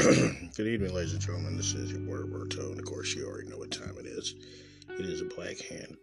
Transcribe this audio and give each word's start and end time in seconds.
Good 0.56 0.66
evening, 0.66 0.94
ladies 0.94 1.12
and 1.12 1.20
gentlemen. 1.20 1.58
This 1.58 1.74
is 1.74 1.90
your 1.92 2.00
boy 2.00 2.14
Roberto, 2.14 2.70
and 2.70 2.78
of 2.78 2.86
course, 2.86 3.14
you 3.14 3.26
already 3.26 3.48
know 3.48 3.58
what 3.58 3.70
time 3.70 3.96
it 3.98 4.06
is. 4.06 4.34
It 4.88 5.04
is 5.04 5.20
a 5.20 5.26
Black 5.26 5.58
Hand 5.58 5.94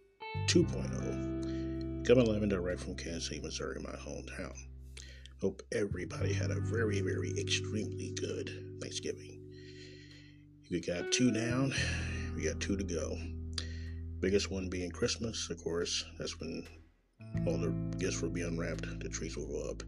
2.0, 0.45 2.05
coming 2.05 2.25
live 2.27 2.43
and 2.43 2.51
direct 2.51 2.79
from 2.79 2.95
Kansas 2.95 3.25
City, 3.25 3.41
Missouri, 3.41 3.79
my 3.81 3.97
hometown. 3.97 4.55
Hope 5.41 5.63
everybody 5.71 6.31
had 6.31 6.51
a 6.51 6.59
very, 6.59 7.01
very 7.01 7.33
extremely 7.39 8.13
good 8.21 8.77
Thanksgiving. 8.79 9.41
We 10.69 10.79
got 10.79 11.11
two 11.11 11.31
down, 11.31 11.73
we 12.35 12.43
got 12.43 12.59
two 12.59 12.77
to 12.77 12.83
go. 12.83 13.17
Biggest 14.19 14.51
one 14.51 14.69
being 14.69 14.91
Christmas, 14.91 15.49
of 15.49 15.57
course. 15.63 16.05
That's 16.19 16.39
when 16.39 16.67
all 17.47 17.57
the 17.57 17.71
gifts 17.97 18.21
will 18.21 18.29
be 18.29 18.43
unwrapped, 18.43 18.99
the 18.99 19.09
trees 19.09 19.35
will 19.35 19.47
go 19.47 19.71
up, 19.71 19.81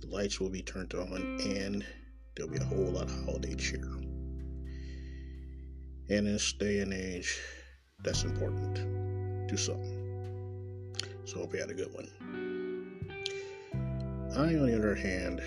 the 0.00 0.06
lights 0.06 0.40
will 0.40 0.48
be 0.48 0.62
turned 0.62 0.94
on, 0.94 1.38
and 1.42 1.84
there'll 2.40 2.52
be 2.52 2.58
a 2.58 2.64
whole 2.64 2.92
lot 2.92 3.04
of 3.04 3.24
holiday 3.26 3.54
cheer. 3.54 3.84
And 6.08 6.26
in 6.26 6.32
this 6.32 6.54
day 6.54 6.80
and 6.80 6.90
age, 6.92 7.38
that's 8.02 8.24
important 8.24 8.76
to 9.48 9.56
some. 9.58 9.82
So 11.26 11.40
hope 11.40 11.52
you 11.52 11.60
had 11.60 11.68
a 11.70 11.74
good 11.74 11.92
one. 11.92 12.08
I, 14.34 14.56
on 14.56 14.66
the 14.66 14.74
other 14.74 14.94
hand, 14.94 15.42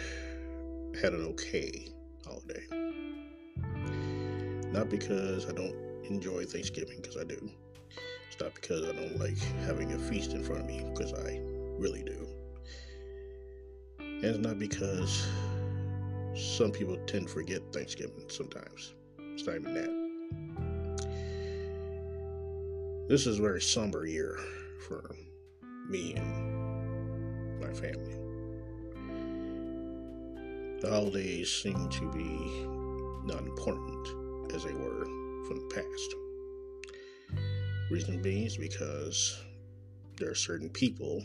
had 1.01 1.13
an 1.13 1.25
okay 1.31 1.89
holiday. 2.27 2.63
Not 4.71 4.89
because 4.89 5.49
I 5.49 5.53
don't 5.53 5.75
enjoy 6.07 6.45
Thanksgiving, 6.45 6.99
because 7.01 7.17
I 7.17 7.23
do. 7.23 7.49
It's 8.27 8.39
not 8.39 8.53
because 8.53 8.83
I 8.83 8.91
don't 8.91 9.19
like 9.19 9.39
having 9.65 9.93
a 9.93 9.97
feast 9.97 10.33
in 10.33 10.43
front 10.43 10.61
of 10.61 10.67
me, 10.67 10.85
because 10.93 11.11
I 11.13 11.39
really 11.79 12.03
do. 12.03 12.27
And 13.99 14.23
it's 14.23 14.37
not 14.37 14.59
because 14.59 15.27
some 16.35 16.71
people 16.71 16.97
tend 17.05 17.27
to 17.27 17.33
forget 17.33 17.61
Thanksgiving 17.71 18.27
sometimes. 18.27 18.93
It's 19.19 19.45
not 19.45 19.55
even 19.55 19.73
that. 19.73 20.03
This 23.07 23.27
is 23.27 23.39
a 23.39 23.41
very 23.41 23.61
somber 23.61 24.05
year 24.05 24.39
for 24.87 25.15
me 25.87 26.15
and 26.15 27.59
my 27.59 27.71
family. 27.73 28.15
The 30.81 30.89
holidays 30.89 31.51
seem 31.51 31.89
to 31.89 32.11
be 32.11 32.65
not 33.25 33.43
important 33.43 34.53
as 34.53 34.63
they 34.63 34.73
were 34.73 35.05
from 35.47 35.59
the 35.59 35.75
past. 35.75 36.15
Reason 37.91 38.21
being 38.21 38.45
is 38.45 38.57
because 38.57 39.41
there 40.17 40.31
are 40.31 40.35
certain 40.35 40.69
people 40.69 41.23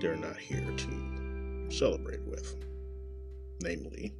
they're 0.00 0.16
not 0.16 0.36
here 0.36 0.74
to 0.76 1.66
celebrate 1.70 2.22
with 2.26 2.56
namely 3.64 4.12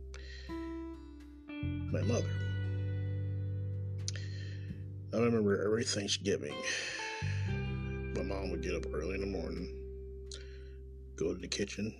my 1.92 2.00
mother. 2.02 2.30
I 5.12 5.18
remember 5.18 5.62
every 5.64 5.84
Thanksgiving, 5.84 6.54
my 8.16 8.22
mom 8.22 8.50
would 8.50 8.62
get 8.62 8.74
up 8.74 8.86
early 8.92 9.14
in 9.14 9.20
the 9.20 9.26
morning, 9.26 9.68
go 11.14 11.34
to 11.34 11.40
the 11.40 11.46
kitchen, 11.46 11.94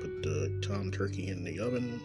put 0.00 0.22
the 0.22 0.60
tom 0.62 0.92
turkey 0.92 1.28
in 1.28 1.42
the 1.42 1.58
oven, 1.58 2.00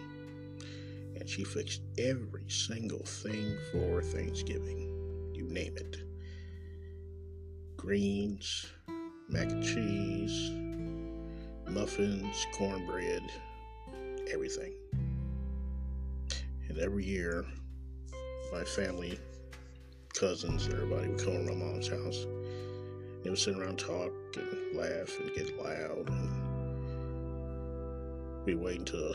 and 1.20 1.30
she 1.30 1.44
fixed 1.44 1.81
every 1.98 2.45
single 2.48 3.03
thing 3.06 3.58
for 3.72 4.02
Thanksgiving. 4.02 5.31
You 5.36 5.48
name 5.50 5.76
it 5.76 5.98
greens, 7.76 8.66
mac 9.28 9.52
and 9.52 9.64
cheese, 9.64 10.52
muffins, 11.70 12.48
cornbread 12.58 13.22
everything. 14.31 14.73
And 16.70 16.77
every 16.80 17.05
year, 17.05 17.45
my 18.52 18.64
family, 18.64 19.20
cousins, 20.14 20.67
everybody 20.67 21.10
would 21.10 21.20
come 21.20 21.33
to 21.33 21.54
my 21.54 21.54
mom's 21.54 21.88
house. 21.88 22.26
They 23.23 23.30
would 23.30 23.39
sit 23.39 23.58
around, 23.58 23.80
talk, 23.80 24.11
and 24.36 24.76
laugh, 24.76 25.20
and 25.20 25.33
get 25.33 25.58
loud. 25.58 26.10
And 26.10 26.30
we 28.45 28.55
wait 28.55 28.86
to 28.88 29.14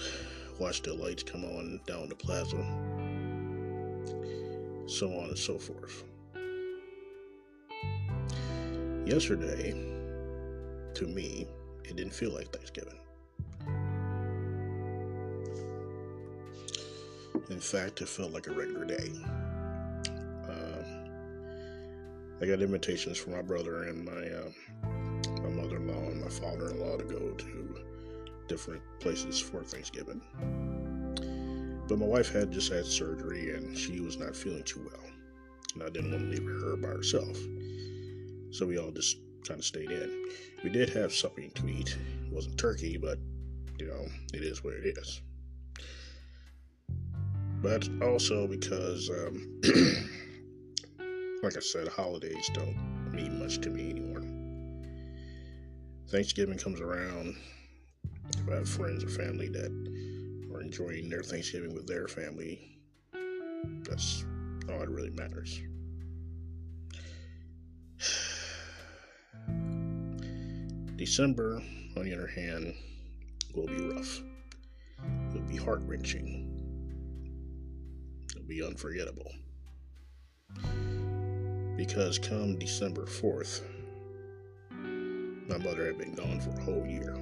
watch 0.59 0.83
the 0.83 0.95
lights 0.95 1.23
come 1.23 1.45
on 1.45 1.81
down 1.87 2.09
the 2.09 2.17
plaza, 2.17 2.57
so 4.87 5.07
on 5.19 5.29
and 5.29 5.39
so 5.39 5.59
forth. 5.59 6.05
Yesterday, 9.07 9.73
to 10.95 11.07
me, 11.07 11.47
it 11.85 11.97
didn't 11.97 12.13
feel 12.13 12.33
like 12.33 12.53
Thanksgiving. 12.53 13.00
In 17.51 17.59
fact, 17.59 18.01
it 18.01 18.09
felt 18.09 18.31
like 18.31 18.47
a 18.47 18.53
regular 18.53 18.85
day. 18.85 19.11
Um, 20.49 20.85
I 22.41 22.47
got 22.47 22.63
invitations 22.63 23.19
from 23.19 23.33
my 23.33 23.43
brother 23.43 23.83
and 23.85 24.05
my 24.05 24.13
uh, 24.13 24.51
my 25.43 25.49
mother-in-law 25.49 26.11
and 26.11 26.23
my 26.23 26.29
father-in-law 26.29 26.99
to 26.99 27.05
go 27.05 27.33
to 27.33 27.77
different 28.47 28.83
places 29.01 29.41
for 29.41 29.65
Thanksgiving. 29.65 30.23
But 31.89 31.99
my 31.99 32.07
wife 32.07 32.33
had 32.33 32.53
just 32.53 32.73
had 32.73 32.87
surgery 32.87 33.51
and 33.57 33.77
she 33.77 34.01
was 34.01 34.17
not 34.17 34.37
feeling 34.37 34.63
too 34.63 34.89
well, 34.89 35.11
and 35.75 35.83
I 35.83 35.89
didn't 35.89 36.13
want 36.13 36.23
to 36.23 36.31
leave 36.31 36.45
her 36.45 36.77
by 36.77 36.89
herself. 36.89 37.37
So 38.53 38.65
we 38.65 38.79
all 38.79 38.93
just 38.93 39.17
kind 39.45 39.59
of 39.59 39.65
stayed 39.65 39.91
in. 39.91 40.29
We 40.63 40.71
did 40.71 40.89
have 40.91 41.13
something 41.13 41.51
to 41.57 41.69
eat. 41.69 41.97
It 42.27 42.33
wasn't 42.33 42.59
turkey, 42.59 42.97
but 42.97 43.19
you 43.81 43.89
know, 43.89 44.07
it 44.33 44.45
is 44.45 44.63
what 44.63 44.75
it 44.75 44.97
is 44.97 45.21
but 47.63 47.89
also 48.03 48.47
because, 48.47 49.11
um, 49.11 49.61
like 51.43 51.57
I 51.57 51.61
said, 51.61 51.89
holidays 51.89 52.51
don't 52.55 52.77
mean 53.13 53.39
much 53.39 53.61
to 53.61 53.71
me 53.71 53.91
anymore. 53.91 54.23
Thanksgiving 56.09 56.59
comes 56.59 56.81
around. 56.81 57.37
If 58.39 58.49
I 58.49 58.55
have 58.57 58.69
friends 58.69 59.05
or 59.05 59.09
family 59.09 59.49
that 59.49 59.71
are 60.53 60.63
enjoying 60.63 61.09
their 61.09 61.23
Thanksgiving 61.23 61.75
with 61.75 61.87
their 61.87 62.09
family, 62.09 62.79
that's 63.83 64.25
all 64.71 64.79
that 64.79 64.89
really 64.89 65.11
matters. 65.11 65.61
December, 70.97 71.63
on 71.97 72.05
the 72.05 72.15
other 72.15 72.27
hand, 72.27 72.75
will 73.55 73.67
be 73.67 73.89
rough. 73.89 74.23
It'll 75.31 75.43
be 75.43 75.57
heart 75.57 75.81
wrenching 75.85 76.50
be 78.51 78.65
unforgettable. 78.65 79.31
Because 81.77 82.19
come 82.19 82.59
December 82.59 83.07
4th, 83.07 83.63
my 85.49 85.57
mother 85.59 85.87
had 85.87 85.97
been 85.97 86.15
gone 86.15 86.41
for 86.41 86.51
a 86.51 86.61
whole 86.65 86.85
year. 86.85 87.15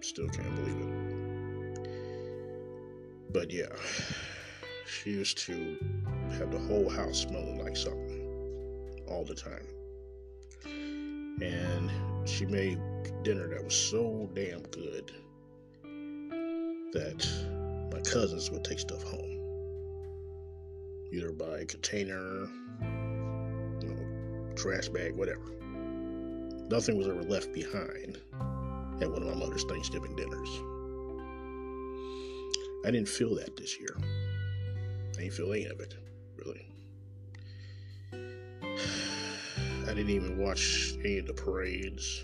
Still 0.00 0.28
can't 0.28 0.54
believe 0.54 0.80
it. 0.80 1.90
But 3.32 3.50
yeah, 3.50 3.74
she 4.86 5.10
used 5.10 5.38
to 5.38 5.76
have 6.38 6.52
the 6.52 6.58
whole 6.58 6.88
house 6.88 7.22
smelling 7.22 7.58
like 7.58 7.76
something 7.76 9.02
all 9.08 9.24
the 9.24 9.34
time. 9.34 9.66
And 11.42 11.90
she 12.28 12.46
made 12.46 12.78
dinner 13.24 13.48
that 13.48 13.64
was 13.64 13.74
so 13.74 14.30
damn 14.34 14.62
good 14.70 15.10
that 16.92 17.28
my 17.92 18.00
cousins 18.00 18.50
would 18.50 18.64
take 18.64 18.78
stuff 18.78 19.02
home, 19.02 19.40
either 21.12 21.32
by 21.32 21.64
container, 21.66 22.48
you 23.80 23.88
know, 23.88 24.54
trash 24.54 24.88
bag, 24.88 25.14
whatever. 25.14 25.52
Nothing 26.70 26.98
was 26.98 27.08
ever 27.08 27.22
left 27.22 27.52
behind 27.52 28.18
at 29.00 29.10
one 29.10 29.22
of 29.22 29.28
my 29.28 29.34
mother's 29.34 29.64
Thanksgiving 29.64 30.14
dinners. 30.16 30.48
I 32.84 32.90
didn't 32.90 33.08
feel 33.08 33.34
that 33.36 33.56
this 33.56 33.78
year. 33.78 33.96
I 33.98 35.22
didn't 35.22 35.34
feel 35.34 35.52
any 35.52 35.66
of 35.66 35.80
it, 35.80 35.94
really. 36.36 36.66
I 39.88 39.94
didn't 39.94 40.10
even 40.10 40.38
watch 40.38 40.94
any 41.00 41.18
of 41.18 41.26
the 41.26 41.34
parades 41.34 42.22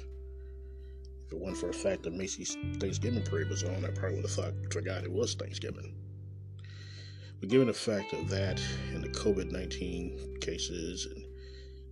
it 1.30 1.38
wasn't 1.38 1.58
for 1.58 1.66
the 1.66 1.72
fact 1.72 2.02
that 2.04 2.12
Macy's 2.12 2.56
Thanksgiving 2.78 3.22
parade 3.22 3.48
was 3.48 3.64
on, 3.64 3.84
I 3.84 3.90
probably 3.90 4.16
would 4.16 4.24
have 4.24 4.32
thought, 4.32 4.54
forgot 4.70 5.04
it 5.04 5.12
was 5.12 5.34
Thanksgiving. 5.34 5.94
But 7.40 7.48
given 7.48 7.66
the 7.66 7.74
fact 7.74 8.12
of 8.12 8.28
that 8.30 8.60
and 8.92 9.02
the 9.02 9.08
COVID 9.08 9.50
19 9.50 10.38
cases 10.40 11.06
and 11.06 11.24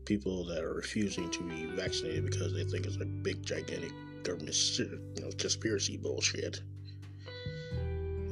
people 0.04 0.44
that 0.46 0.62
are 0.62 0.74
refusing 0.74 1.30
to 1.30 1.42
be 1.42 1.66
vaccinated 1.66 2.24
because 2.24 2.54
they 2.54 2.64
think 2.64 2.86
it's 2.86 3.00
a 3.00 3.04
big, 3.04 3.44
gigantic 3.44 3.92
government 4.22 4.78
you 4.78 5.00
know, 5.20 5.30
conspiracy 5.38 5.96
bullshit, 5.96 6.60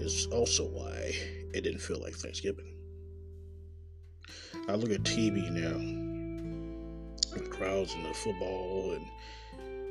is 0.00 0.26
also 0.32 0.64
why 0.64 1.14
it 1.52 1.62
didn't 1.62 1.80
feel 1.80 2.00
like 2.00 2.14
Thanksgiving. 2.14 2.74
I 4.68 4.74
look 4.74 4.90
at 4.90 5.02
TV 5.02 5.50
now, 5.50 5.76
the 7.34 7.48
crowds 7.48 7.94
in 7.94 8.02
the 8.02 8.14
football 8.14 8.92
and 8.92 9.06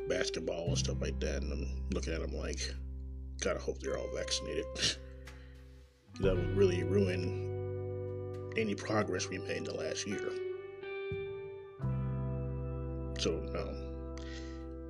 basketball 0.10 0.66
and 0.68 0.78
stuff 0.78 1.00
like 1.00 1.20
that, 1.22 1.42
and 1.44 1.54
I'm 1.54 1.86
looking 1.94 2.14
at 2.14 2.22
them 2.22 2.36
like, 2.36 2.60
gotta 3.42 3.60
hope 3.60 3.80
they're 3.80 3.98
all 3.98 4.10
vaccinated. 4.16 4.66
that 6.22 6.36
would 6.36 6.58
really 6.58 6.84
ruin 6.84 8.52
any 8.58 8.76
progress 8.76 9.30
we 9.30 9.38
made 9.38 9.58
in 9.58 9.64
the 9.64 9.74
last 9.74 10.06
year. 10.06 10.32
So, 13.20 13.32
no. 13.54 13.76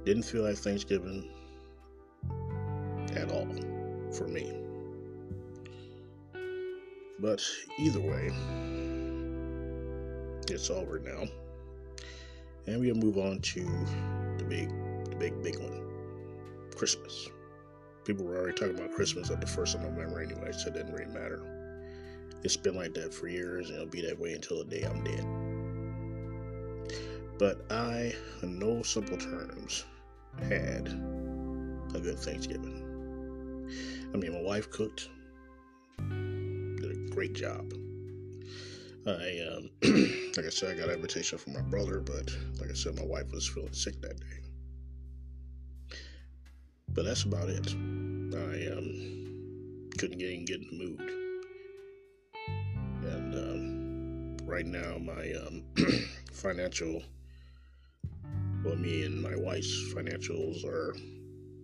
Didn't 0.06 0.24
feel 0.24 0.44
like 0.44 0.56
Thanksgiving 0.56 1.30
at 3.16 3.32
all 3.32 3.48
for 4.12 4.28
me. 4.28 4.54
But 7.20 7.44
either 7.78 8.00
way, 8.00 8.32
it's 10.48 10.70
over 10.70 11.00
now. 11.00 11.24
And 12.68 12.80
we'll 12.80 12.96
move 12.96 13.18
on 13.18 13.40
to 13.42 13.62
the 14.38 14.46
big, 14.48 14.72
big, 15.20 15.44
big 15.44 15.60
one 15.60 15.86
Christmas. 16.76 17.30
People 18.06 18.26
were 18.26 18.38
already 18.38 18.58
talking 18.58 18.76
about 18.76 18.94
Christmas 18.94 19.30
at 19.30 19.42
the 19.42 19.48
first 19.48 19.76
of 19.76 19.82
November 19.82 20.22
anyway, 20.22 20.52
so 20.52 20.70
it 20.70 20.74
didn't 20.74 20.94
really 20.94 21.14
matter. 21.14 21.42
It's 22.44 22.56
been 22.56 22.76
like 22.76 22.94
that 22.94 23.14
for 23.14 23.28
years, 23.28 23.70
and 23.70 23.76
it'll 23.76 23.90
be 23.90 24.02
that 24.02 24.18
way 24.18 24.34
until 24.34 24.64
the 24.64 24.64
day 24.64 24.84
I'm 24.84 25.04
dead. 25.04 25.26
But 27.38 27.66
I, 27.70 28.16
in 28.42 28.58
no 28.58 28.82
simple 28.82 29.18
terms, 29.18 29.84
had 30.42 30.88
a 31.94 32.00
good 32.00 32.18
Thanksgiving. 32.20 32.86
I 34.14 34.18
mean, 34.18 34.34
my 34.34 34.42
wife 34.42 34.70
cooked, 34.72 35.10
did 35.98 36.92
a 36.92 37.10
great 37.14 37.34
job. 37.34 37.74
I, 39.06 39.40
um, 39.52 39.70
like 40.38 40.46
I 40.46 40.50
said, 40.50 40.72
I 40.72 40.80
got 40.80 40.90
an 40.90 40.96
invitation 40.96 41.38
from 41.38 41.54
my 41.54 41.62
brother, 41.62 42.00
but 42.00 42.36
like 42.60 42.70
I 42.70 42.74
said, 42.74 42.96
my 42.96 43.06
wife 43.06 43.32
was 43.32 43.48
feeling 43.48 43.74
sick 43.74 44.02
that 44.02 44.20
day. 44.20 44.49
But 47.00 47.06
that's 47.06 47.24
about 47.24 47.48
it. 47.48 47.66
I 48.36 48.76
um, 48.76 49.90
couldn't 49.98 50.18
get 50.18 50.32
in, 50.32 50.44
get 50.44 50.60
in 50.60 50.68
the 50.68 50.78
mood. 50.84 51.00
And 53.06 53.36
um, 53.36 54.38
right 54.46 54.66
now, 54.66 54.98
my 54.98 55.32
um, 55.48 55.64
financial, 56.34 57.02
well, 58.66 58.76
me 58.76 59.06
and 59.06 59.22
my 59.22 59.34
wife's 59.38 59.94
financials 59.94 60.66
are 60.66 60.94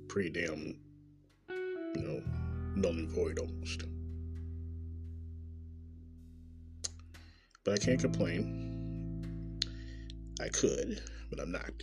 pretty 0.08 0.30
damn, 0.30 0.80
you 1.50 2.02
know, 2.02 2.24
null 2.78 2.94
and 2.94 3.10
void 3.10 3.38
almost. 3.38 3.84
But 7.66 7.74
I 7.74 7.78
can't 7.78 8.00
complain. 8.00 9.60
I 10.40 10.48
could, 10.48 11.04
but 11.30 11.42
I'm 11.42 11.52
not. 11.52 11.74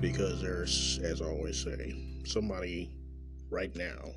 Because 0.00 0.42
there's, 0.42 0.98
as 1.02 1.22
I 1.22 1.26
always 1.26 1.62
say, 1.62 2.20
somebody 2.24 2.90
right 3.50 3.74
now 3.76 4.12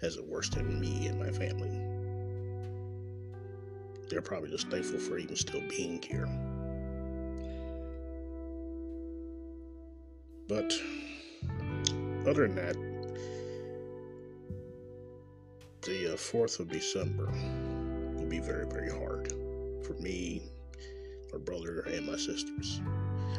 has 0.00 0.16
it 0.16 0.26
worse 0.26 0.48
than 0.48 0.80
me 0.80 1.06
and 1.06 1.18
my 1.18 1.30
family. 1.30 1.70
They're 4.08 4.22
probably 4.22 4.50
just 4.50 4.68
thankful 4.68 4.98
for 4.98 5.18
even 5.18 5.36
still 5.36 5.60
being 5.68 6.02
here. 6.02 6.28
But 10.48 10.72
other 12.26 12.48
than 12.48 12.56
that, 12.56 12.74
the 15.82 16.14
uh, 16.14 16.16
4th 16.16 16.60
of 16.60 16.68
December 16.68 17.26
will 18.16 18.28
be 18.28 18.40
very, 18.40 18.66
very 18.66 18.90
hard 18.90 19.32
for 19.86 19.94
me, 19.94 20.42
my 21.32 21.38
brother, 21.38 21.80
and 21.80 22.06
my 22.06 22.16
sisters. 22.16 22.80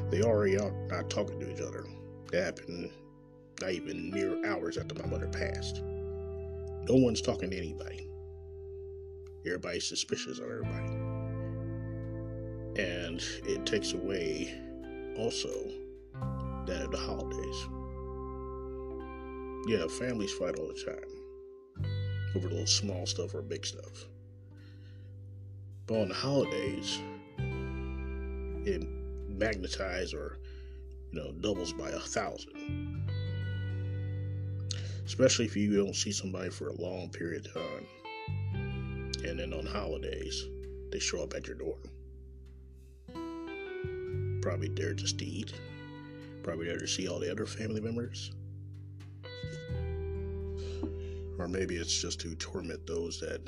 They 0.09 0.21
already 0.21 0.57
are 0.57 0.71
not 0.87 1.09
talking 1.09 1.39
to 1.39 1.51
each 1.51 1.61
other. 1.61 1.85
That 2.31 2.43
happened 2.43 2.91
not 3.61 3.71
even 3.71 4.11
mere 4.11 4.45
hours 4.45 4.77
after 4.77 4.95
my 4.95 5.05
mother 5.05 5.27
passed. 5.27 5.81
No 5.81 6.95
one's 6.95 7.21
talking 7.21 7.51
to 7.51 7.57
anybody. 7.57 8.07
Everybody's 9.45 9.87
suspicious 9.87 10.39
of 10.39 10.45
everybody. 10.45 10.95
And 12.81 13.21
it 13.45 13.65
takes 13.65 13.93
away 13.93 14.53
also 15.17 15.49
that 16.65 16.81
of 16.83 16.91
the 16.91 16.97
holidays. 16.97 17.67
Yeah, 19.67 19.87
families 19.87 20.31
fight 20.33 20.57
all 20.57 20.67
the 20.67 20.83
time 20.85 21.19
over 22.35 22.47
little 22.47 22.65
small 22.65 23.05
stuff 23.05 23.33
or 23.33 23.41
big 23.41 23.65
stuff. 23.65 24.05
But 25.87 26.01
on 26.01 26.09
the 26.09 26.15
holidays, 26.15 26.99
it 28.65 28.87
magnetizes 29.39 30.13
or 30.13 30.37
you 31.11 31.19
know 31.21 31.31
doubles 31.31 31.73
by 31.73 31.89
a 31.89 31.99
thousand. 31.99 33.09
Especially 35.05 35.45
if 35.45 35.55
you 35.55 35.75
don't 35.75 35.95
see 35.95 36.11
somebody 36.11 36.49
for 36.49 36.67
a 36.67 36.81
long 36.81 37.09
period 37.09 37.45
of 37.47 37.53
time. 37.53 37.87
And 39.25 39.39
then 39.39 39.53
on 39.53 39.65
holidays, 39.65 40.45
they 40.91 40.99
show 40.99 41.23
up 41.23 41.33
at 41.33 41.47
your 41.47 41.55
door. 41.55 41.77
Probably 44.41 44.69
there 44.69 44.93
just 44.93 45.17
to 45.19 45.25
eat. 45.25 45.53
Probably 46.43 46.67
there 46.67 46.77
to 46.77 46.87
see 46.87 47.07
all 47.07 47.19
the 47.19 47.31
other 47.31 47.45
family 47.45 47.81
members. 47.81 48.31
Or 51.37 51.47
maybe 51.47 51.75
it's 51.75 52.01
just 52.01 52.19
to 52.21 52.35
torment 52.35 52.85
those 52.85 53.19
that 53.19 53.41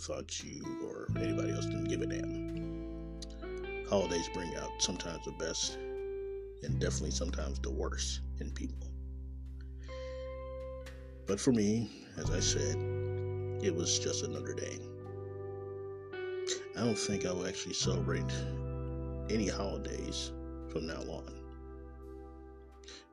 thought 0.00 0.42
you 0.42 0.64
or 0.84 1.06
anybody 1.20 1.52
else 1.52 1.66
didn't 1.66 1.84
give 1.84 2.00
a 2.02 2.06
damn. 2.06 2.69
Holidays 3.90 4.30
bring 4.32 4.54
out 4.54 4.70
sometimes 4.78 5.24
the 5.24 5.32
best 5.32 5.76
and 6.62 6.78
definitely 6.78 7.10
sometimes 7.10 7.58
the 7.58 7.72
worst 7.72 8.20
in 8.38 8.52
people. 8.52 8.88
But 11.26 11.40
for 11.40 11.50
me, 11.50 11.90
as 12.16 12.30
I 12.30 12.38
said, 12.38 12.76
it 13.64 13.74
was 13.74 13.98
just 13.98 14.22
another 14.22 14.54
day. 14.54 14.78
I 16.76 16.84
don't 16.84 16.96
think 16.96 17.26
I 17.26 17.32
will 17.32 17.48
actually 17.48 17.74
celebrate 17.74 18.32
any 19.28 19.48
holidays 19.48 20.30
from 20.68 20.86
now 20.86 21.02
on. 21.10 21.34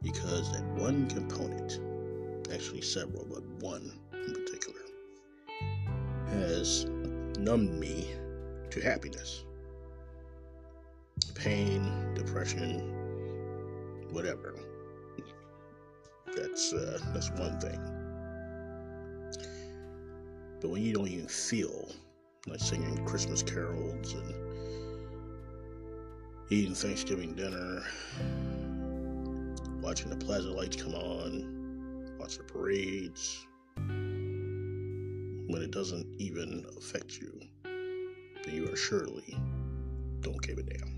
Because 0.04 0.52
that 0.52 0.64
one 0.76 1.10
component, 1.10 1.80
actually 2.54 2.82
several, 2.82 3.26
but 3.26 3.44
one 3.64 3.92
in 4.14 4.34
particular, 4.36 4.80
has 6.28 6.86
numbed 7.40 7.80
me 7.80 8.12
to 8.70 8.80
happiness. 8.80 9.44
Pain, 11.36 12.14
depression, 12.16 12.94
whatever. 14.12 14.56
That's 16.36 16.74
uh, 16.74 17.00
that's 17.14 17.30
one 17.32 17.60
thing. 17.60 17.80
But 20.60 20.70
when 20.70 20.82
you 20.82 20.94
don't 20.94 21.08
even 21.08 21.28
feel 21.28 21.92
like 22.48 22.60
singing 22.60 23.06
Christmas 23.06 23.44
carols 23.44 24.14
and 24.14 24.34
eating 26.50 26.74
Thanksgiving 26.74 27.34
dinner, 27.36 27.84
watching 29.82 30.10
the 30.10 30.18
plaza 30.18 30.52
lights 30.52 30.82
come 30.82 30.96
on, 30.96 32.16
watch 32.20 32.38
the 32.38 32.44
parades, 32.44 33.46
when 35.48 35.62
it 35.62 35.72
doesn't 35.72 36.08
even 36.20 36.66
affect 36.78 37.20
you, 37.20 37.40
then 37.64 38.56
you 38.56 38.72
are 38.72 38.76
surely 38.76 39.38
don't 40.22 40.42
give 40.42 40.58
a 40.58 40.64
damn. 40.64 40.97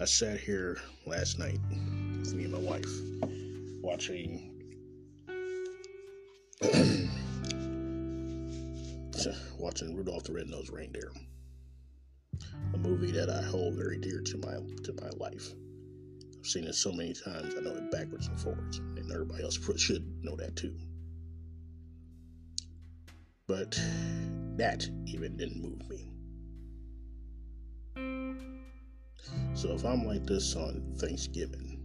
I 0.00 0.04
sat 0.04 0.38
here 0.38 0.78
last 1.06 1.40
night 1.40 1.58
with 2.20 2.32
me 2.32 2.44
and 2.44 2.52
my 2.52 2.60
wife 2.60 2.86
watching 3.82 4.54
watching 9.58 9.96
Rudolph 9.96 10.22
the 10.22 10.34
Red-Nosed 10.34 10.70
Reindeer, 10.70 11.10
a 12.74 12.78
movie 12.78 13.10
that 13.10 13.28
I 13.28 13.42
hold 13.42 13.74
very 13.74 13.98
dear 13.98 14.20
to 14.20 14.38
my 14.38 14.60
to 14.84 14.92
my 15.02 15.10
life. 15.16 15.52
I've 16.38 16.46
seen 16.46 16.62
it 16.64 16.76
so 16.76 16.92
many 16.92 17.12
times, 17.12 17.56
I 17.56 17.60
know 17.60 17.74
it 17.74 17.90
backwards 17.90 18.28
and 18.28 18.38
forwards, 18.38 18.78
and 18.78 19.10
everybody 19.10 19.42
else 19.42 19.58
should 19.78 20.06
know 20.22 20.36
that 20.36 20.54
too. 20.54 20.76
But 23.48 23.72
that 24.58 24.88
even 25.06 25.36
didn't 25.36 25.60
move 25.60 25.90
me. 25.90 26.08
So 29.58 29.72
if 29.72 29.84
I'm 29.84 30.06
like 30.06 30.24
this 30.24 30.54
on 30.54 30.94
Thanksgiving, 30.98 31.80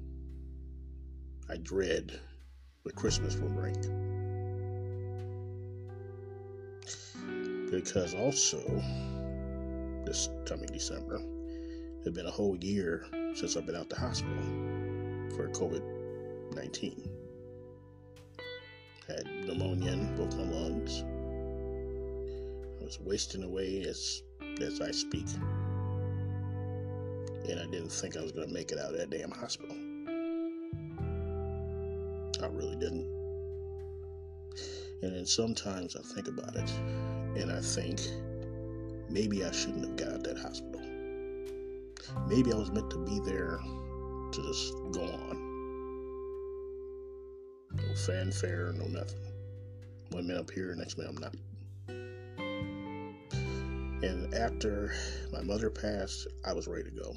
I 1.49 1.57
dread 1.57 2.19
what 2.83 2.93
Christmas 2.93 3.35
will 3.35 3.49
bring. 3.49 3.73
because 7.71 8.13
also 8.13 8.59
this 10.05 10.29
coming 10.45 10.67
December 10.67 11.19
it's 12.05 12.15
been 12.15 12.27
a 12.27 12.31
whole 12.31 12.55
year 12.57 13.03
since 13.33 13.57
I've 13.57 13.65
been 13.65 13.75
out 13.75 13.89
the 13.89 13.95
hospital 13.95 14.43
for 15.35 15.49
COVID 15.49 15.81
19. 16.53 17.09
Had 19.07 19.25
pneumonia 19.47 19.93
in 19.93 20.15
both 20.15 20.35
my 20.37 20.43
lungs. 20.43 21.03
I 22.79 22.83
was 22.85 22.99
wasting 22.99 23.41
away 23.41 23.83
as 23.87 24.21
as 24.61 24.79
I 24.79 24.91
speak. 24.91 25.25
And 27.49 27.59
I 27.59 27.65
didn't 27.65 27.91
think 27.91 28.15
I 28.15 28.21
was 28.21 28.31
going 28.31 28.47
to 28.47 28.53
make 28.53 28.71
it 28.71 28.79
out 28.79 28.93
of 28.93 28.97
that 28.97 29.09
damn 29.09 29.31
hospital. 29.31 29.75
I 32.41 32.47
really 32.47 32.75
didn't. 32.75 33.07
And 35.01 35.15
then 35.15 35.25
sometimes 35.25 35.95
I 35.95 36.01
think 36.13 36.27
about 36.27 36.55
it 36.55 36.71
and 37.35 37.51
I 37.51 37.59
think 37.59 37.99
maybe 39.09 39.43
I 39.43 39.51
shouldn't 39.51 39.85
have 39.85 39.95
got 39.97 40.13
out 40.13 40.23
that 40.23 40.37
hospital. 40.37 40.81
Maybe 42.27 42.53
I 42.53 42.55
was 42.55 42.71
meant 42.71 42.89
to 42.91 42.97
be 43.05 43.19
there 43.25 43.59
to 44.31 44.41
just 44.47 44.73
go 44.91 45.03
on. 45.03 45.53
No 47.75 47.95
fanfare, 47.95 48.73
no 48.73 48.85
nothing. 48.85 49.19
One 50.11 50.27
minute 50.27 50.45
I'm 50.47 50.55
here, 50.55 50.75
next 50.75 50.97
minute 50.97 51.15
I'm 51.15 51.21
not. 51.21 51.35
And 54.03 54.33
after 54.33 54.93
my 55.31 55.41
mother 55.41 55.69
passed, 55.69 56.27
I 56.45 56.53
was 56.53 56.67
ready 56.67 56.83
to 56.83 56.91
go. 56.91 57.15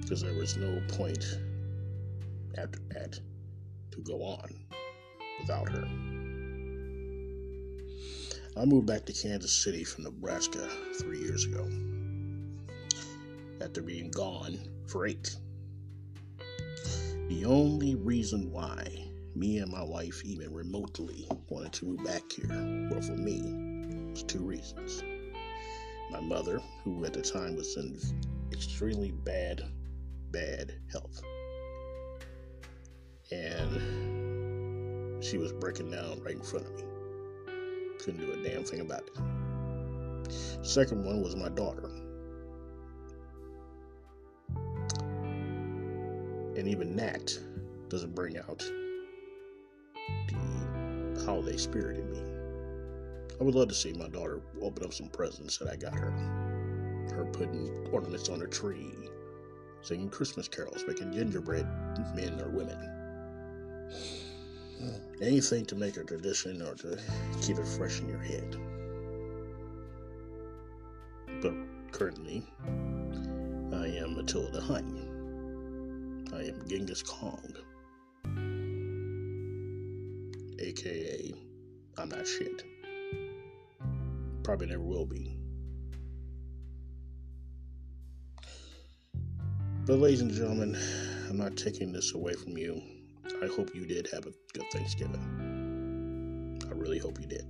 Because 0.00 0.22
there 0.22 0.34
was 0.34 0.56
no 0.56 0.80
point 0.88 1.24
after 2.58 2.78
that 2.90 3.18
to 3.92 4.00
go 4.00 4.22
on 4.22 4.54
without 5.40 5.68
her. 5.68 5.84
I 8.56 8.64
moved 8.64 8.86
back 8.86 9.04
to 9.06 9.12
Kansas 9.12 9.52
City 9.52 9.82
from 9.82 10.04
Nebraska 10.04 10.68
three 11.00 11.18
years 11.18 11.44
ago 11.44 11.68
after 13.60 13.82
being 13.82 14.10
gone 14.10 14.58
for 14.86 15.06
eight. 15.06 15.36
The 17.28 17.44
only 17.46 17.94
reason 17.94 18.52
why 18.52 18.86
me 19.34 19.58
and 19.58 19.72
my 19.72 19.82
wife 19.82 20.22
even 20.24 20.52
remotely 20.52 21.26
wanted 21.48 21.72
to 21.72 21.86
move 21.86 22.04
back 22.04 22.22
here, 22.30 22.88
well, 22.90 23.00
for 23.00 23.16
me, 23.16 24.10
was 24.10 24.22
two 24.22 24.40
reasons. 24.40 25.02
My 26.10 26.20
mother, 26.20 26.60
who 26.84 27.04
at 27.04 27.12
the 27.12 27.22
time 27.22 27.56
was 27.56 27.76
in 27.76 27.98
extremely 28.54 29.10
bad, 29.10 29.64
bad 30.30 30.72
health, 30.90 31.20
and 33.32 35.24
she 35.24 35.38
was 35.38 35.52
breaking 35.52 35.90
down 35.90 36.22
right 36.22 36.36
in 36.36 36.42
front 36.42 36.66
of 36.66 36.74
me. 36.74 36.84
Couldn't 37.98 38.20
do 38.20 38.32
a 38.32 38.36
damn 38.48 38.64
thing 38.64 38.80
about 38.80 39.02
it. 39.02 39.18
Second 40.62 41.04
one 41.04 41.22
was 41.22 41.34
my 41.36 41.48
daughter. 41.48 41.90
And 46.56 46.68
even 46.68 46.94
that 46.96 47.36
doesn't 47.88 48.14
bring 48.14 48.38
out 48.38 48.64
the 50.28 51.24
holiday 51.24 51.56
spirit 51.56 51.98
in 51.98 52.12
me. 52.12 52.20
I 53.40 53.44
would 53.44 53.56
love 53.56 53.68
to 53.68 53.74
see 53.74 53.92
my 53.94 54.08
daughter 54.08 54.40
open 54.62 54.84
up 54.84 54.94
some 54.94 55.08
presents 55.08 55.58
that 55.58 55.68
I 55.68 55.76
got 55.76 55.94
her. 55.94 56.43
Her 57.12 57.24
putting 57.32 57.88
ornaments 57.92 58.28
on 58.28 58.42
a 58.42 58.46
tree, 58.46 58.94
singing 59.82 60.10
Christmas 60.10 60.48
carols, 60.48 60.84
making 60.86 61.12
gingerbread 61.12 61.66
men 62.14 62.40
or 62.40 62.48
women. 62.48 62.90
Anything 65.22 65.64
to 65.66 65.76
make 65.76 65.96
a 65.96 66.04
tradition 66.04 66.60
or 66.62 66.74
to 66.74 66.98
keep 67.40 67.58
it 67.58 67.66
fresh 67.66 68.00
in 68.00 68.08
your 68.08 68.18
head. 68.18 68.56
But 71.40 71.54
currently, 71.92 72.44
I 73.72 73.86
am 73.86 74.18
Attila 74.18 74.50
the 74.50 74.60
Hun. 74.60 75.10
I 76.32 76.42
am 76.44 76.66
Genghis 76.66 77.02
Khan. 77.02 77.54
AKA, 80.58 81.34
I'm 81.98 82.08
not 82.08 82.26
shit. 82.26 82.64
Probably 84.42 84.66
never 84.66 84.82
will 84.82 85.06
be. 85.06 85.33
But, 89.86 89.98
ladies 89.98 90.22
and 90.22 90.30
gentlemen, 90.30 90.78
I'm 91.28 91.36
not 91.36 91.58
taking 91.58 91.92
this 91.92 92.14
away 92.14 92.32
from 92.32 92.56
you. 92.56 92.80
I 93.42 93.48
hope 93.48 93.74
you 93.74 93.84
did 93.84 94.08
have 94.14 94.24
a 94.24 94.32
good 94.54 94.64
Thanksgiving. 94.72 96.58
I 96.66 96.72
really 96.72 96.96
hope 96.96 97.20
you 97.20 97.26
did. 97.26 97.44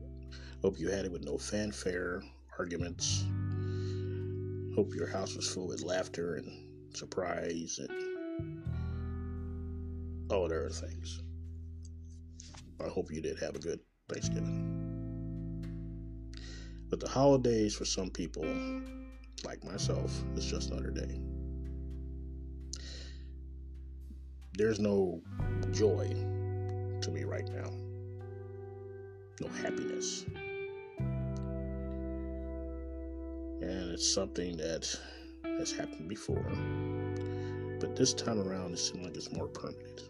Hope 0.61 0.81
you 0.81 0.88
had 0.88 1.05
it 1.05 1.12
with 1.12 1.25
no 1.25 1.38
fanfare, 1.38 2.25
arguments. 2.59 3.25
Hope 4.75 4.97
your 4.97 5.07
house 5.07 5.37
was 5.37 5.49
full 5.49 5.69
with 5.69 5.85
laughter 5.85 6.35
and 6.35 6.50
surprise 6.97 7.79
and 7.79 8.64
all 10.29 10.49
the 10.49 10.57
other 10.57 10.71
things. 10.71 11.23
I 12.85 12.88
hope 12.88 13.12
you 13.12 13.21
did 13.21 13.38
have 13.38 13.55
a 13.55 13.61
good 13.61 13.79
Thanksgiving. 14.09 14.73
But 16.91 16.99
the 16.99 17.09
holidays 17.09 17.76
for 17.76 17.85
some 17.85 18.11
people, 18.11 18.45
like 19.45 19.62
myself, 19.62 20.12
is 20.35 20.47
just 20.47 20.73
another 20.73 20.91
day. 20.91 21.21
There's 24.57 24.79
no 24.79 25.21
joy 25.73 26.15
to 27.01 27.11
me 27.11 27.25
right 27.25 27.49
now, 27.53 27.73
no 29.41 29.49
happiness. 29.49 30.25
And 33.61 33.91
it's 33.91 34.09
something 34.09 34.57
that 34.59 34.97
has 35.59 35.73
happened 35.73 36.09
before, 36.09 36.47
but 37.81 37.97
this 37.97 38.15
time 38.15 38.39
around 38.39 38.75
it 38.75 38.79
seems 38.79 39.05
like 39.05 39.17
it's 39.17 39.33
more 39.33 39.49
permanent. 39.49 40.09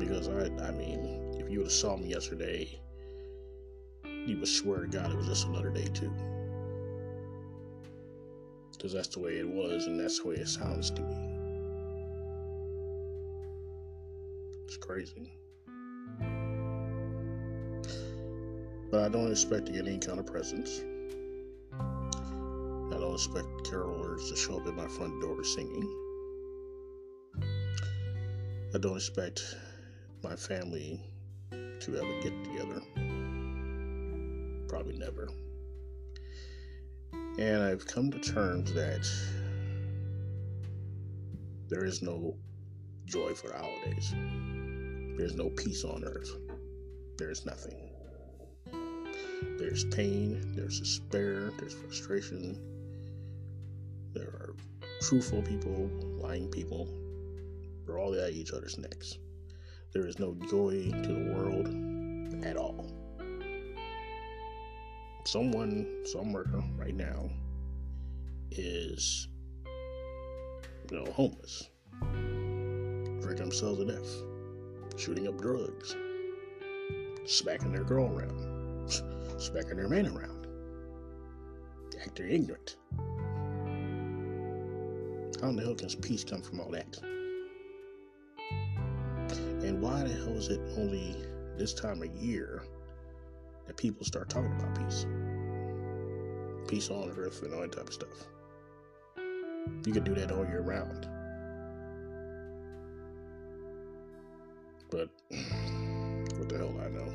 Because 0.00 0.26
I, 0.28 0.46
I 0.66 0.72
mean, 0.72 1.36
if 1.38 1.48
you 1.48 1.58
would 1.58 1.66
have 1.66 1.72
saw 1.72 1.96
me 1.96 2.08
yesterday, 2.08 2.80
you 4.04 4.38
would 4.38 4.48
swear 4.48 4.80
to 4.80 4.88
God 4.88 5.12
it 5.12 5.16
was 5.16 5.28
just 5.28 5.46
another 5.46 5.70
day 5.70 5.86
too. 5.94 6.12
Because 8.72 8.92
that's 8.92 9.08
the 9.08 9.20
way 9.20 9.38
it 9.38 9.48
was, 9.48 9.86
and 9.86 10.00
that's 10.00 10.18
the 10.18 10.26
way 10.26 10.34
it 10.34 10.48
sounds 10.48 10.90
to 10.90 11.02
me. 11.02 11.35
Crazy. 14.80 15.32
But 18.90 19.02
I 19.02 19.08
don't 19.08 19.30
expect 19.30 19.66
to 19.66 19.72
get 19.72 19.86
any 19.86 19.98
kind 19.98 20.18
of 20.18 20.26
presents. 20.26 20.80
I 21.72 22.98
don't 22.98 23.14
expect 23.14 23.48
carolers 23.64 24.28
to 24.28 24.36
show 24.36 24.58
up 24.58 24.66
at 24.66 24.74
my 24.74 24.86
front 24.86 25.20
door 25.20 25.42
singing. 25.42 25.88
I 28.74 28.78
don't 28.78 28.96
expect 28.96 29.56
my 30.22 30.36
family 30.36 31.00
to 31.50 31.92
have 31.92 32.04
a 32.04 32.20
get 32.22 32.44
together. 32.44 32.80
Probably 34.68 34.96
never. 34.98 35.28
And 37.38 37.62
I've 37.62 37.86
come 37.86 38.10
to 38.12 38.18
terms 38.18 38.72
that 38.72 39.06
there 41.68 41.84
is 41.84 42.02
no 42.02 42.36
joy 43.04 43.34
for 43.34 43.48
the 43.48 43.58
holidays. 43.58 44.14
There's 45.16 45.34
no 45.34 45.48
peace 45.48 45.82
on 45.82 46.04
earth. 46.04 46.30
There's 47.16 47.46
nothing. 47.46 47.88
There's 49.58 49.84
pain, 49.84 50.52
there's 50.54 50.78
despair, 50.78 51.52
there's 51.58 51.72
frustration. 51.72 52.60
There 54.12 54.28
are 54.28 54.54
truthful 55.00 55.40
people, 55.40 55.88
lying 56.20 56.50
people. 56.50 56.86
We're 57.86 57.98
all 57.98 58.14
at 58.14 58.32
each 58.32 58.52
other's 58.52 58.76
necks. 58.76 59.16
There 59.94 60.06
is 60.06 60.18
no 60.18 60.34
joy 60.50 60.90
to 60.90 61.08
the 61.08 61.32
world 61.34 62.44
at 62.44 62.58
all. 62.58 62.86
Someone 65.24 66.04
somewhere 66.04 66.44
right 66.76 66.94
now 66.94 67.30
is, 68.50 69.28
you 70.90 70.98
know, 70.98 71.10
homeless, 71.12 71.70
drinking 73.22 73.48
themselves 73.48 73.78
to 73.78 73.86
death 73.86 74.35
shooting 74.96 75.28
up 75.28 75.40
drugs, 75.40 75.94
smacking 77.24 77.72
their 77.72 77.84
girl 77.84 78.06
around, 78.16 78.90
smacking 79.38 79.76
their 79.76 79.88
man 79.88 80.06
around, 80.06 80.46
acting 82.02 82.30
ignorant. 82.30 82.76
How 85.40 85.48
in 85.48 85.56
the 85.56 85.62
hell 85.62 85.74
can 85.74 85.88
peace 86.00 86.24
come 86.24 86.42
from 86.42 86.60
all 86.60 86.70
that? 86.70 86.98
And 89.62 89.82
why 89.82 90.02
the 90.02 90.14
hell 90.14 90.36
is 90.36 90.48
it 90.48 90.60
only 90.78 91.16
this 91.58 91.74
time 91.74 92.02
of 92.02 92.08
year 92.16 92.62
that 93.66 93.76
people 93.76 94.06
start 94.06 94.30
talking 94.30 94.52
about 94.52 94.74
peace? 94.78 95.06
Peace 96.68 96.90
on 96.90 97.14
earth 97.18 97.42
and 97.42 97.52
all 97.52 97.60
that 97.60 97.72
type 97.72 97.88
of 97.88 97.94
stuff. 97.94 98.26
You 99.84 99.92
can 99.92 100.04
do 100.04 100.14
that 100.14 100.32
all 100.32 100.44
year 100.46 100.62
round. 100.62 101.08
But 104.90 105.08
what 106.38 106.48
the 106.48 106.58
hell 106.58 106.74
I 106.80 106.88
know? 106.88 107.12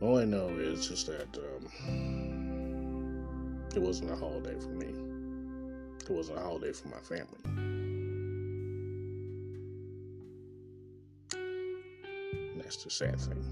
All 0.00 0.18
I 0.18 0.24
know 0.24 0.48
is 0.48 0.88
just 0.88 1.06
that 1.06 1.38
um, 1.38 1.68
it 3.74 3.80
wasn't 3.80 4.10
a 4.10 4.16
holiday 4.16 4.58
for 4.60 4.68
me. 4.68 4.88
It 6.04 6.10
wasn't 6.10 6.38
a 6.38 6.42
holiday 6.42 6.72
for 6.72 6.88
my 6.88 6.98
family. 6.98 7.38
And 12.52 12.60
that's 12.60 12.84
the 12.84 12.90
sad 12.90 13.18
thing. 13.18 13.44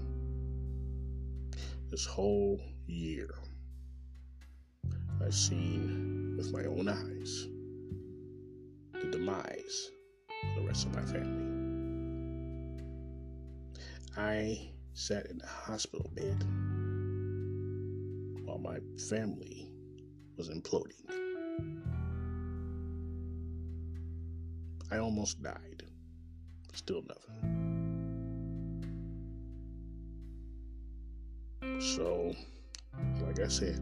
This 1.89 2.05
whole 2.05 2.59
year, 2.87 3.29
I've 5.23 5.33
seen 5.33 6.35
with 6.37 6.51
my 6.51 6.65
own 6.65 6.87
eyes 6.89 7.47
the 9.01 9.09
demise 9.11 9.91
of 10.49 10.55
the 10.55 10.67
rest 10.67 10.85
of 10.85 10.95
my 10.95 11.01
family. 11.01 11.52
I 14.15 14.69
sat 14.93 15.25
in 15.25 15.39
the 15.39 15.47
hospital 15.47 16.09
bed 16.13 16.43
while 18.45 18.59
my 18.59 18.77
family 19.09 19.71
was 20.37 20.49
imploding. 20.49 21.09
I 24.91 24.97
almost 24.97 25.41
died. 25.41 25.83
Still 26.73 27.03
nothing. 27.07 27.53
So, 31.81 32.35
like 33.25 33.39
I 33.39 33.47
said, 33.47 33.79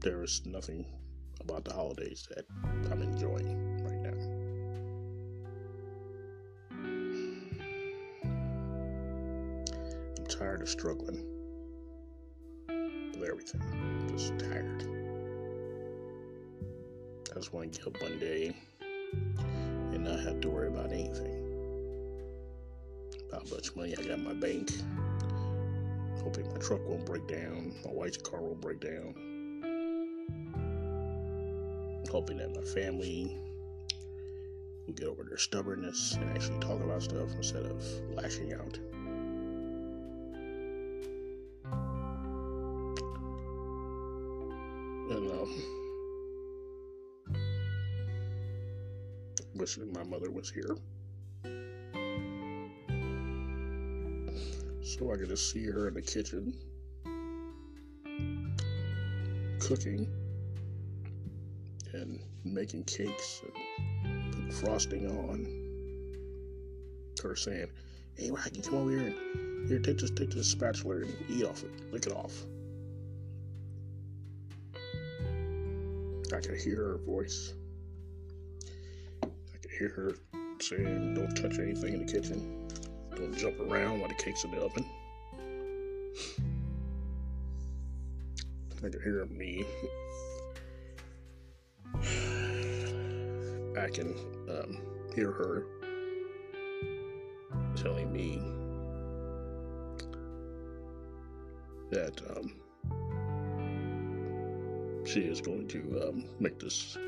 there 0.00 0.22
is 0.24 0.42
nothing 0.44 0.84
about 1.40 1.64
the 1.64 1.72
holidays 1.72 2.26
that 2.34 2.44
I'm 2.90 3.02
enjoying 3.02 3.57
struggling 10.68 11.24
with 12.68 13.28
everything. 13.28 14.08
Just 14.10 14.38
tired. 14.38 14.84
I 17.30 17.34
just 17.34 17.52
want 17.52 17.72
to 17.72 17.78
get 17.78 17.86
up 17.88 18.02
one 18.02 18.18
day 18.18 18.54
and 19.92 20.04
not 20.04 20.20
have 20.20 20.40
to 20.42 20.48
worry 20.48 20.68
about 20.68 20.92
anything. 20.92 21.44
About 23.28 23.48
how 23.48 23.54
much 23.54 23.74
money 23.76 23.94
I 23.96 24.02
got 24.02 24.18
in 24.18 24.24
my 24.24 24.34
bank. 24.34 24.70
Hoping 26.22 26.48
my 26.52 26.58
truck 26.58 26.86
won't 26.86 27.06
break 27.06 27.26
down, 27.26 27.74
my 27.84 27.92
wife's 27.92 28.18
car 28.18 28.40
won't 28.40 28.60
break 28.60 28.80
down. 28.80 29.14
Hoping 32.10 32.38
that 32.38 32.54
my 32.54 32.62
family 32.62 33.36
will 34.86 34.94
get 34.94 35.08
over 35.08 35.24
their 35.24 35.38
stubbornness 35.38 36.14
and 36.14 36.30
actually 36.30 36.58
talk 36.58 36.80
about 36.82 37.02
stuff 37.02 37.34
instead 37.36 37.64
of 37.64 37.82
lashing 38.14 38.52
out. 38.52 38.78
Wishing 49.68 49.92
my 49.92 50.04
mother 50.04 50.30
was 50.30 50.50
here. 50.50 50.76
So 54.82 55.12
I 55.12 55.16
get 55.16 55.28
to 55.28 55.36
see 55.36 55.64
her 55.66 55.88
in 55.88 55.94
the 55.94 56.02
kitchen 56.02 56.54
cooking 59.60 60.08
and 61.92 62.18
making 62.44 62.84
cakes 62.84 63.42
and 64.04 64.32
putting 64.32 64.50
frosting 64.52 65.06
on. 65.06 65.64
Her 67.22 67.36
saying, 67.36 67.66
Hey 68.16 68.30
Rocky, 68.30 68.62
come 68.62 68.76
over 68.76 68.90
here 68.90 69.14
and 69.34 69.68
here 69.68 69.80
take 69.80 69.98
this 69.98 70.10
take 70.10 70.30
this 70.30 70.48
spatula 70.48 70.98
and 70.98 71.14
eat 71.28 71.44
off 71.44 71.62
it. 71.62 71.92
Lick 71.92 72.06
it 72.06 72.12
off. 72.12 72.44
I 76.34 76.40
could 76.40 76.58
hear 76.58 76.76
her 76.76 76.98
voice. 77.04 77.52
Hear 79.78 79.90
her 79.90 80.14
saying, 80.60 81.14
Don't 81.14 81.36
touch 81.36 81.58
anything 81.60 81.94
in 81.94 82.04
the 82.04 82.12
kitchen. 82.12 82.68
Don't 83.14 83.36
jump 83.36 83.60
around 83.60 84.00
while 84.00 84.08
the 84.08 84.14
cake's 84.14 84.42
in 84.42 84.50
the 84.50 84.60
oven. 84.60 84.84
I 88.78 88.88
could 88.88 89.00
hear 89.02 89.24
me. 89.26 89.64
I 93.78 93.88
can 93.90 94.14
um, 94.50 94.80
hear 95.14 95.30
her 95.30 95.66
telling 97.76 98.12
me 98.12 98.42
that 101.90 102.20
um, 102.36 102.54
she 105.06 105.20
is 105.20 105.40
going 105.40 105.68
to 105.68 106.08
um, 106.08 106.24
make 106.40 106.58
this 106.58 106.98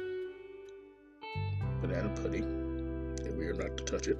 banana 1.81 2.09
pudding 2.11 2.45
and 3.25 3.37
we 3.37 3.47
are 3.47 3.55
not 3.55 3.77
to 3.77 3.85
touch 3.85 4.09
it. 4.09 4.19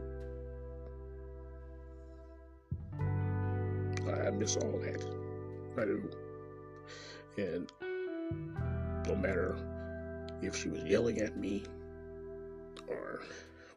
I 4.09 4.31
miss 4.31 4.57
all 4.57 4.79
that. 4.79 5.05
I 5.79 5.85
do. 5.85 6.11
And 7.39 7.73
no 9.07 9.15
matter 9.17 9.57
if 10.43 10.57
she 10.57 10.69
was 10.69 10.83
yelling 10.85 11.19
at 11.21 11.37
me 11.37 11.63
or 12.89 13.23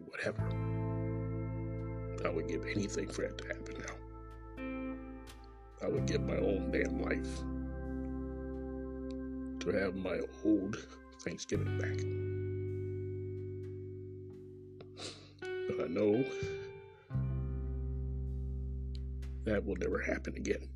whatever, 0.06 0.43
I 2.26 2.30
would 2.30 2.48
give 2.48 2.65
anything 2.65 3.08
for 3.08 3.24
that 3.24 3.38
to 3.39 3.48
happen 3.48 3.76
now. 3.80 3.96
I 5.86 5.89
would 5.89 6.06
give 6.06 6.22
my 6.22 6.38
own 6.38 6.72
damn 6.72 7.02
life 7.02 7.43
to 9.60 9.78
have 9.78 9.96
my 9.96 10.19
old 10.46 10.78
Thanksgiving 11.22 11.78
back. 11.78 12.52
I 15.84 15.88
know 15.88 16.24
that 19.43 19.65
will 19.65 19.76
never 19.76 20.00
happen 20.00 20.34
again. 20.38 20.69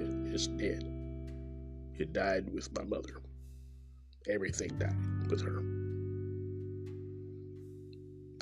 It 0.00 0.34
is 0.34 0.46
dead. 0.46 0.88
It 1.98 2.14
died 2.14 2.50
with 2.54 2.72
my 2.74 2.84
mother. 2.84 3.20
Everything 4.26 4.70
died 4.78 4.96
with 5.28 5.42
her. 5.42 5.62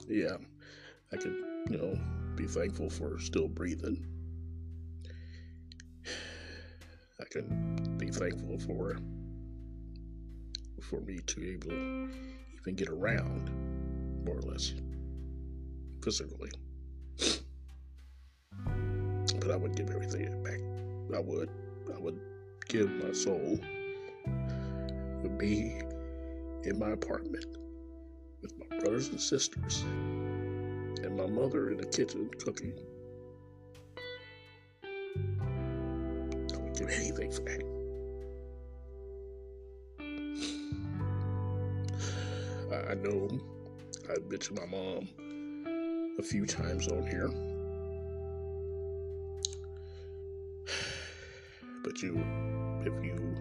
Yeah, 0.09 0.37
I 1.12 1.16
could, 1.16 1.35
you 1.69 1.79
know, 1.79 1.99
be 2.37 2.47
thankful 2.47 2.90
for 2.90 3.19
still 3.19 3.49
breathing. 3.49 4.07
I 7.21 7.25
can 7.31 7.99
thankful 8.11 8.59
for 8.59 8.96
for 10.83 11.01
me 11.03 11.18
to 11.27 11.40
be 11.40 11.51
able 11.51 11.70
to 11.70 12.11
even 12.61 12.75
get 12.75 12.88
around, 12.88 13.51
more 14.25 14.38
or 14.38 14.42
less, 14.42 14.73
physically. 16.03 16.51
But 19.40 19.51
I 19.51 19.57
would 19.57 19.77
give 19.77 19.90
everything 19.90 20.42
back. 20.42 20.61
I 21.16 21.20
would. 21.20 21.51
I 21.94 21.99
would 21.99 22.20
give 22.68 22.90
my 22.90 23.12
soul 23.12 23.59
to 25.23 25.29
be 25.29 25.81
in 26.64 26.79
my 26.79 26.90
apartment 26.90 27.44
with 28.42 28.53
my 28.59 28.79
brothers 28.79 29.09
and 29.09 29.20
sisters 29.20 29.83
and 31.03 31.16
my 31.16 31.27
mother 31.27 31.70
in 31.70 31.79
the 31.79 31.87
kitchen 31.87 32.31
cooking. 32.38 32.73
I 34.85 36.57
would 36.57 36.79
give 36.79 36.88
anything 36.88 37.33
for 37.33 37.42
that. 37.42 37.69
I 42.90 42.94
know 42.94 43.29
I've 44.11 44.29
mentioned 44.29 44.59
my 44.59 44.66
mom 44.66 45.09
a 46.18 46.22
few 46.24 46.44
times 46.44 46.88
on 46.88 47.07
here. 47.07 47.31
But 51.85 52.03
you, 52.03 52.20
if 52.85 53.05
you 53.05 53.37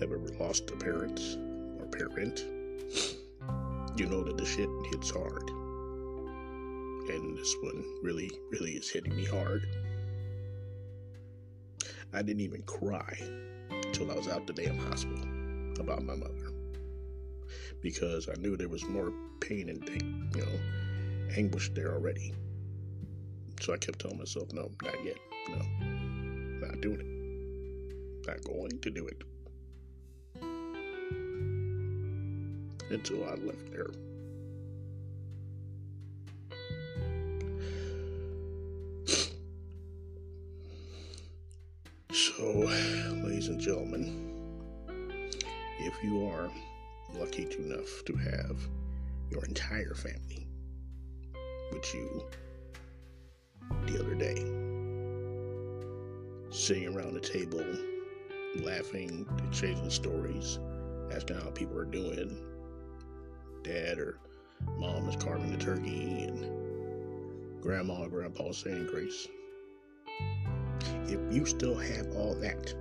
have 0.00 0.10
ever 0.10 0.30
lost 0.40 0.70
a 0.70 0.76
parent 0.76 1.20
or 1.78 1.86
parent, 1.88 2.46
you 3.98 4.06
know 4.06 4.24
that 4.24 4.38
the 4.38 4.46
shit 4.46 4.70
hits 4.90 5.10
hard. 5.10 5.46
And 7.10 7.36
this 7.36 7.54
one 7.60 7.84
really, 8.02 8.30
really 8.50 8.70
is 8.70 8.90
hitting 8.90 9.14
me 9.14 9.26
hard. 9.26 9.68
I 12.14 12.22
didn't 12.22 12.40
even 12.40 12.62
cry 12.62 13.14
until 13.68 14.10
I 14.10 14.14
was 14.14 14.28
out 14.28 14.46
the 14.46 14.54
damn 14.54 14.78
hospital 14.78 15.22
about 15.78 16.02
my 16.02 16.14
mother 16.14 16.43
because 17.84 18.30
I 18.30 18.40
knew 18.40 18.56
there 18.56 18.70
was 18.70 18.82
more 18.86 19.12
pain 19.40 19.68
and 19.68 19.86
you 20.34 20.40
know 20.40 20.48
anguish 21.36 21.68
there 21.74 21.92
already. 21.92 22.32
So 23.60 23.74
I 23.74 23.76
kept 23.76 24.00
telling 24.00 24.18
myself, 24.18 24.52
no, 24.54 24.70
not 24.82 25.04
yet, 25.04 25.18
no, 25.50 25.58
not 26.66 26.80
doing 26.80 27.00
it, 27.00 28.26
not 28.26 28.42
going 28.42 28.80
to 28.80 28.90
do 28.90 29.06
it 29.06 29.22
until 32.90 33.24
I 33.24 33.34
left 33.34 33.70
there. 33.70 33.90
So, 42.12 42.50
ladies 43.24 43.48
and 43.48 43.60
gentlemen, 43.60 44.32
if 45.80 46.02
you 46.02 46.26
are 46.26 46.50
lucky 47.18 47.46
enough 47.58 48.04
to 48.06 48.14
have 48.14 48.60
your 49.30 49.44
entire 49.44 49.94
family 49.94 50.46
with 51.72 51.94
you 51.94 52.24
the 53.86 54.00
other 54.00 54.14
day, 54.14 54.36
sitting 56.50 56.94
around 56.94 57.14
the 57.14 57.20
table, 57.20 57.64
laughing, 58.56 59.26
exchanging 59.48 59.90
stories, 59.90 60.58
asking 61.12 61.36
how 61.36 61.50
people 61.50 61.78
are 61.78 61.84
doing. 61.84 62.38
Dad 63.62 63.98
or 63.98 64.18
mom 64.78 65.08
is 65.08 65.16
carving 65.16 65.50
the 65.50 65.64
turkey, 65.64 66.24
and 66.24 67.62
grandma 67.62 68.02
or 68.02 68.08
grandpa 68.08 68.52
saying 68.52 68.86
grace. 68.86 69.26
If 71.06 71.34
you 71.34 71.46
still 71.46 71.76
have 71.76 72.14
all 72.16 72.34
that, 72.36 72.74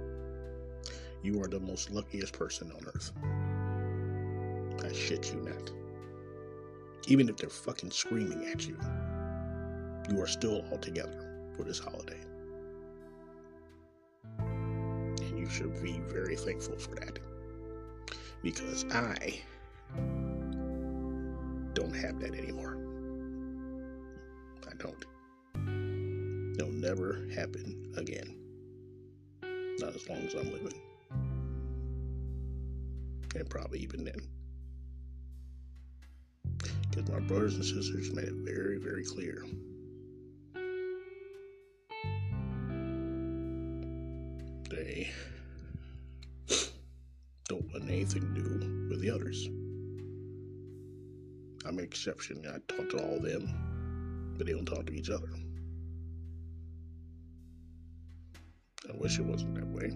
you 1.24 1.42
are 1.42 1.48
the 1.48 1.60
most 1.60 1.92
luckiest 1.92 2.34
person 2.34 2.72
on 2.72 2.86
earth. 2.88 3.12
Shit 4.94 5.34
you 5.34 5.42
not. 5.42 5.72
Even 7.08 7.28
if 7.28 7.38
they're 7.38 7.50
fucking 7.50 7.92
screaming 7.92 8.46
at 8.46 8.68
you, 8.68 8.78
you 10.10 10.22
are 10.22 10.28
still 10.28 10.64
all 10.72 10.78
together 10.78 11.50
for 11.58 11.64
this 11.64 11.80
holiday. 11.80 12.20
And 14.38 15.40
you 15.40 15.50
should 15.50 15.82
be 15.82 16.00
very 16.08 16.36
thankful 16.36 16.78
for 16.78 16.96
that. 16.96 17.18
Because 18.44 18.86
I 18.92 19.42
don't 21.74 21.96
have 21.96 22.20
that 22.20 22.36
anymore. 22.36 22.78
I 24.70 24.76
don't. 24.76 25.06
It'll 26.56 26.72
never 26.72 27.28
happen 27.34 27.92
again. 27.98 28.38
Not 29.80 29.96
as 29.96 30.08
long 30.08 30.20
as 30.20 30.36
I'm 30.36 30.52
living. 30.52 30.80
And 33.36 33.50
probably 33.50 33.80
even 33.80 34.04
then. 34.04 34.22
Because 36.94 37.10
my 37.10 37.20
brothers 37.22 37.56
and 37.56 37.66
sisters 37.66 38.14
made 38.14 38.26
it 38.26 38.36
very, 38.36 38.78
very 38.78 39.04
clear. 39.04 39.44
They 44.70 45.10
don't 47.50 47.66
want 47.72 47.90
anything 47.90 48.22
to 48.22 48.42
do 48.42 48.90
with 48.90 49.02
the 49.02 49.10
others. 49.10 49.48
I'm 51.68 51.80
an 51.80 51.84
exception. 51.84 52.46
I 52.48 52.60
talk 52.72 52.92
to 52.92 53.04
all 53.04 53.16
of 53.16 53.24
them, 53.24 54.36
but 54.38 54.46
they 54.46 54.54
don't 54.54 54.66
talk 54.66 54.86
to 54.86 54.94
each 54.94 55.10
other. 55.10 55.30
I 58.88 58.96
wish 58.98 59.18
it 59.18 59.26
wasn't 59.26 59.56
that 59.56 59.68
way. 59.68 59.90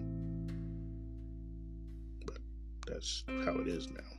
But 2.26 2.38
that's 2.88 3.22
how 3.44 3.56
it 3.60 3.68
is 3.68 3.88
now. 3.88 4.17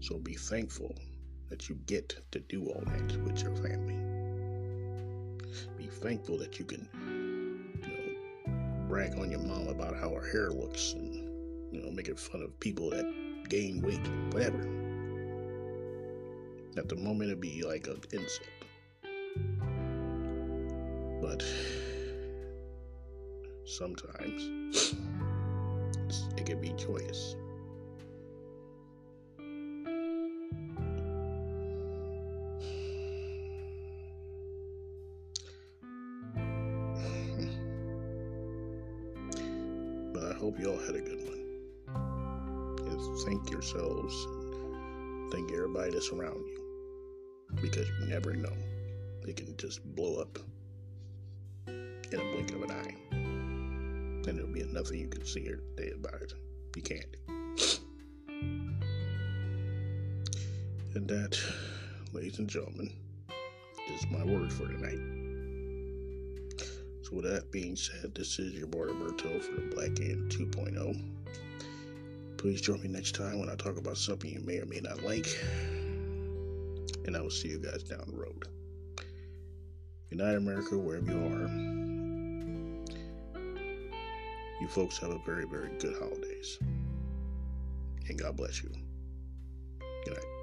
So 0.00 0.16
be 0.18 0.34
thankful 0.34 0.94
that 1.50 1.68
you 1.68 1.74
get 1.86 2.16
to 2.32 2.40
do 2.40 2.66
all 2.68 2.82
that 2.86 3.22
with 3.22 3.42
your 3.42 3.54
family. 3.56 3.98
Be 5.76 5.86
thankful 5.86 6.38
that 6.38 6.58
you 6.58 6.64
can, 6.64 6.88
you 7.82 7.88
know, 7.88 8.88
brag 8.88 9.18
on 9.18 9.30
your 9.30 9.40
mom 9.40 9.68
about 9.68 9.94
how 9.94 10.14
her 10.14 10.26
hair 10.26 10.50
looks 10.50 10.94
and, 10.94 11.74
you 11.74 11.82
know, 11.82 11.90
making 11.90 12.16
fun 12.16 12.42
of 12.42 12.58
people 12.60 12.88
that 12.90 13.04
gain 13.50 13.82
weight, 13.82 14.00
whatever. 14.32 14.60
At 16.78 16.88
the 16.88 16.96
moment, 16.96 17.30
it'd 17.30 17.40
be 17.40 17.62
like 17.62 17.86
an 17.86 18.00
insult. 18.12 18.48
But 21.20 21.44
sometimes 23.66 24.94
it 26.38 26.46
can 26.46 26.60
be 26.60 26.70
joyous. 26.70 27.36
You 40.60 40.72
all 40.72 40.78
had 40.78 40.94
a 40.94 41.00
good 41.00 41.22
one. 41.26 41.40
And 42.86 43.18
thank 43.20 43.50
yourselves 43.50 44.26
thank 45.32 45.52
everybody 45.52 45.90
that's 45.92 46.10
around 46.10 46.36
you. 46.36 46.60
Because 47.62 47.88
you 47.88 48.08
never 48.08 48.34
know. 48.34 48.52
It 49.26 49.36
can 49.36 49.56
just 49.56 49.82
blow 49.94 50.20
up 50.20 50.38
in 51.66 52.20
a 52.20 52.32
blink 52.32 52.50
of 52.52 52.62
an 52.62 52.72
eye. 52.72 52.94
And 53.12 54.24
there'll 54.24 54.52
be 54.52 54.64
nothing 54.64 54.98
you 54.98 55.08
can 55.08 55.24
see 55.24 55.48
or 55.48 55.60
say 55.78 55.92
about 55.92 56.20
it. 56.20 56.34
You 56.76 56.82
can't. 56.82 57.16
And 60.94 61.08
that, 61.08 61.40
ladies 62.12 62.38
and 62.38 62.48
gentlemen, 62.48 62.92
is 63.94 64.06
my 64.10 64.24
word 64.24 64.52
for 64.52 64.66
tonight. 64.66 65.19
So, 67.10 67.16
with 67.16 67.24
that 67.24 67.50
being 67.50 67.76
said, 67.76 68.14
this 68.14 68.38
is 68.38 68.54
your 68.54 68.66
boy 68.66 68.86
Roberto 68.86 69.40
for 69.40 69.54
the 69.54 69.74
Black 69.74 70.00
End 70.00 70.30
2.0. 70.30 71.02
Please 72.36 72.60
join 72.60 72.80
me 72.82 72.88
next 72.88 73.14
time 73.14 73.38
when 73.38 73.48
I 73.50 73.54
talk 73.56 73.76
about 73.76 73.96
something 73.96 74.30
you 74.30 74.40
may 74.40 74.58
or 74.58 74.66
may 74.66 74.80
not 74.80 75.02
like. 75.02 75.26
And 77.06 77.16
I 77.16 77.20
will 77.20 77.30
see 77.30 77.48
you 77.48 77.58
guys 77.58 77.82
down 77.82 78.04
the 78.06 78.16
road. 78.16 78.48
Good 80.08 80.18
night, 80.18 80.36
America, 80.36 80.78
wherever 80.78 81.10
you 81.10 81.18
are. 81.18 81.48
You 84.60 84.68
folks 84.68 84.98
have 84.98 85.10
a 85.10 85.18
very, 85.24 85.46
very 85.46 85.70
good 85.78 85.96
holidays. 85.98 86.58
And 88.08 88.18
God 88.18 88.36
bless 88.36 88.62
you. 88.62 88.70
Good 90.04 90.14
night. 90.14 90.39